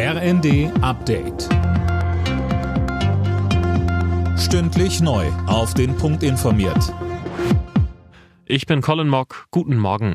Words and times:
RND 0.00 0.70
Update. 0.80 1.48
Stündlich 4.38 5.00
neu. 5.00 5.26
Auf 5.48 5.74
den 5.74 5.96
Punkt 5.96 6.22
informiert. 6.22 6.94
Ich 8.44 8.66
bin 8.66 8.80
Colin 8.80 9.08
Mock. 9.08 9.46
Guten 9.50 9.76
Morgen. 9.76 10.14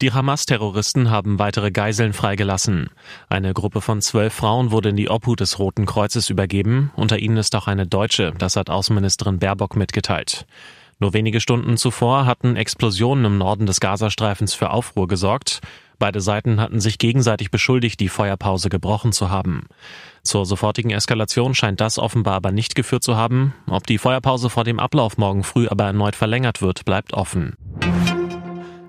Die 0.00 0.12
Hamas-Terroristen 0.12 1.10
haben 1.10 1.40
weitere 1.40 1.72
Geiseln 1.72 2.12
freigelassen. 2.12 2.90
Eine 3.28 3.52
Gruppe 3.52 3.80
von 3.80 4.00
zwölf 4.00 4.32
Frauen 4.32 4.70
wurde 4.70 4.90
in 4.90 4.96
die 4.96 5.10
Obhut 5.10 5.40
des 5.40 5.58
Roten 5.58 5.86
Kreuzes 5.86 6.30
übergeben. 6.30 6.92
Unter 6.94 7.18
ihnen 7.18 7.36
ist 7.36 7.56
auch 7.56 7.66
eine 7.66 7.88
Deutsche, 7.88 8.32
das 8.38 8.54
hat 8.54 8.70
Außenministerin 8.70 9.40
Baerbock 9.40 9.74
mitgeteilt. 9.74 10.46
Nur 11.04 11.12
wenige 11.12 11.42
Stunden 11.42 11.76
zuvor 11.76 12.24
hatten 12.24 12.56
Explosionen 12.56 13.26
im 13.26 13.36
Norden 13.36 13.66
des 13.66 13.78
Gazastreifens 13.78 14.54
für 14.54 14.70
Aufruhr 14.70 15.06
gesorgt. 15.06 15.60
Beide 15.98 16.22
Seiten 16.22 16.62
hatten 16.62 16.80
sich 16.80 16.96
gegenseitig 16.96 17.50
beschuldigt, 17.50 18.00
die 18.00 18.08
Feuerpause 18.08 18.70
gebrochen 18.70 19.12
zu 19.12 19.28
haben. 19.28 19.66
Zur 20.22 20.46
sofortigen 20.46 20.90
Eskalation 20.90 21.54
scheint 21.54 21.82
das 21.82 21.98
offenbar 21.98 22.36
aber 22.36 22.52
nicht 22.52 22.74
geführt 22.74 23.02
zu 23.02 23.18
haben. 23.18 23.52
Ob 23.66 23.86
die 23.86 23.98
Feuerpause 23.98 24.48
vor 24.48 24.64
dem 24.64 24.80
Ablauf 24.80 25.18
morgen 25.18 25.44
früh 25.44 25.68
aber 25.68 25.84
erneut 25.84 26.16
verlängert 26.16 26.62
wird, 26.62 26.86
bleibt 26.86 27.12
offen. 27.12 27.52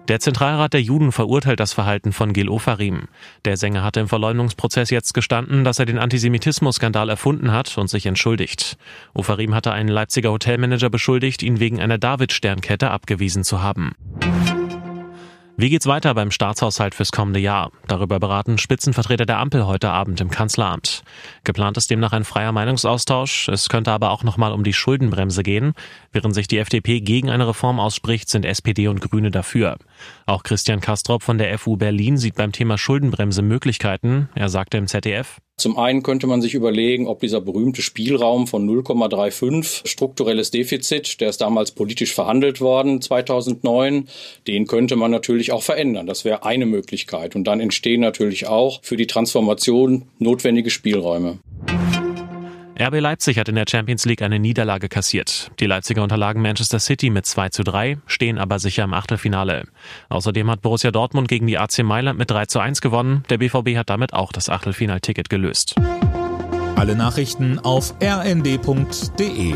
Der 0.07 0.19
Zentralrat 0.19 0.73
der 0.73 0.83
Juden 0.83 1.11
verurteilt 1.11 1.59
das 1.59 1.73
Verhalten 1.73 2.13
von 2.13 2.31
Gil 2.31 2.47
Ofarim. 2.47 3.07
Der 3.43 3.57
Sänger 3.57 3.83
hatte 3.83 4.01
im 4.01 4.07
Verleumdungsprozess 4.07 4.91
jetzt 4.91 5.13
gestanden, 5.15 5.63
dass 5.63 5.79
er 5.79 5.87
den 5.87 5.97
Antisemitismus-Skandal 5.97 7.09
erfunden 7.09 7.51
hat 7.51 7.75
und 7.79 7.87
sich 7.87 8.05
entschuldigt. 8.05 8.77
Ofarim 9.15 9.55
hatte 9.55 9.71
einen 9.71 9.89
Leipziger 9.89 10.31
Hotelmanager 10.31 10.91
beschuldigt, 10.91 11.41
ihn 11.41 11.59
wegen 11.59 11.81
einer 11.81 11.97
David-Sternkette 11.97 12.91
abgewiesen 12.91 13.43
zu 13.43 13.63
haben. 13.63 13.95
Wie 15.57 15.69
geht's 15.69 15.87
weiter 15.87 16.13
beim 16.13 16.31
Staatshaushalt 16.31 16.95
fürs 16.95 17.13
kommende 17.13 17.39
Jahr? 17.39 17.71
Darüber 17.87 18.19
beraten 18.19 18.57
Spitzenvertreter 18.57 19.25
der 19.25 19.37
Ampel 19.37 19.65
heute 19.65 19.89
Abend 19.89 20.19
im 20.19 20.29
Kanzleramt. 20.29 21.03
Geplant 21.45 21.77
ist 21.77 21.89
demnach 21.89 22.11
ein 22.11 22.25
freier 22.25 22.51
Meinungsaustausch. 22.51 23.47
Es 23.47 23.69
könnte 23.69 23.93
aber 23.93 24.11
auch 24.11 24.23
nochmal 24.23 24.51
um 24.51 24.65
die 24.65 24.73
Schuldenbremse 24.73 25.43
gehen. 25.43 25.71
Während 26.11 26.35
sich 26.35 26.49
die 26.49 26.57
FDP 26.57 26.99
gegen 26.99 27.29
eine 27.29 27.47
Reform 27.47 27.79
ausspricht, 27.79 28.27
sind 28.27 28.43
SPD 28.43 28.89
und 28.89 28.99
Grüne 28.99 29.31
dafür. 29.31 29.77
Auch 30.25 30.43
Christian 30.43 30.81
Kastrop 30.81 31.23
von 31.23 31.37
der 31.37 31.57
FU 31.57 31.77
Berlin 31.77 32.17
sieht 32.17 32.35
beim 32.35 32.51
Thema 32.51 32.77
Schuldenbremse 32.77 33.41
Möglichkeiten. 33.41 34.27
Er 34.35 34.49
sagte 34.49 34.75
im 34.75 34.87
ZDF, 34.87 35.39
zum 35.57 35.77
einen 35.77 36.03
könnte 36.03 36.27
man 36.27 36.41
sich 36.41 36.53
überlegen, 36.53 37.07
ob 37.07 37.21
dieser 37.21 37.39
berühmte 37.39 37.81
Spielraum 37.81 38.45
von 38.45 38.69
0,35 38.69 39.87
strukturelles 39.87 40.51
Defizit, 40.51 41.21
der 41.21 41.29
ist 41.29 41.39
damals 41.39 41.71
politisch 41.71 42.13
verhandelt 42.13 42.59
worden 42.59 43.01
2009, 43.01 44.09
den 44.47 44.67
könnte 44.67 44.97
man 44.97 45.11
natürlich 45.11 45.53
auch 45.53 45.63
verändern. 45.63 46.07
Das 46.07 46.25
wäre 46.25 46.43
eine 46.43 46.65
Möglichkeit. 46.65 47.37
Und 47.37 47.45
dann 47.45 47.61
entstehen 47.61 48.01
natürlich 48.01 48.47
auch 48.47 48.79
für 48.83 48.97
die 48.97 49.07
Transformation 49.07 50.03
notwendige 50.19 50.69
Spielräume. 50.69 51.39
RB 52.77 52.99
Leipzig 52.99 53.39
hat 53.39 53.47
in 53.47 53.55
der 53.55 53.65
Champions 53.69 54.03
League 54.03 54.21
eine 54.21 54.37
Niederlage 54.37 54.89
kassiert. 54.89 55.49
Die 55.61 55.65
Leipziger 55.65 56.03
unterlagen 56.03 56.41
Manchester 56.41 56.79
City 56.79 57.09
mit 57.09 57.25
2 57.25 57.49
zu 57.49 57.63
3, 57.63 57.99
stehen 58.05 58.37
aber 58.37 58.59
sicher 58.59 58.83
im 58.83 58.93
Achtelfinale. 58.93 59.63
Außerdem 60.09 60.51
hat 60.51 60.61
Borussia 60.61 60.91
Dortmund 60.91 61.29
gegen 61.29 61.47
die 61.47 61.57
AC 61.57 61.83
Mailand 61.83 62.19
mit 62.19 62.29
3 62.29 62.47
zu 62.47 62.59
1 62.59 62.81
gewonnen. 62.81 63.23
Der 63.29 63.37
BVB 63.37 63.77
hat 63.77 63.89
damit 63.89 64.13
auch 64.13 64.33
das 64.33 64.49
Achtelfinalticket 64.49 65.29
gelöst. 65.29 65.75
Alle 66.75 66.97
Nachrichten 66.97 67.59
auf 67.59 67.95
rnd.de 68.03 69.55